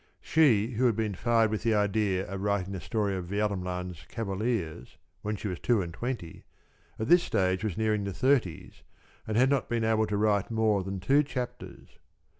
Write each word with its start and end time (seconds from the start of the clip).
She 0.21 0.69
who 0.71 0.87
had 0.87 0.95
been 0.95 1.13
fired 1.13 1.51
with 1.51 1.61
the 1.61 1.75
idea 1.75 2.25
of 2.27 2.41
writing 2.41 2.73
the 2.73 2.81
story 2.81 3.15
of 3.15 3.25
Vermland's 3.27 4.03
Cavaliers 4.09 4.97
when 5.21 5.35
she 5.35 5.47
was 5.47 5.59
two 5.59 5.79
and 5.83 5.93
twenty, 5.93 6.43
at 6.97 7.07
this 7.07 7.21
stage 7.21 7.63
was 7.63 7.77
nearing 7.77 8.03
the 8.05 8.11
thirties 8.11 8.81
and 9.27 9.37
had 9.37 9.51
not 9.51 9.69
been 9.69 9.83
able 9.83 10.07
to 10.07 10.17
write 10.17 10.49
more 10.49 10.83
than 10.83 10.99
two 10.99 11.21
chapters. 11.21 11.99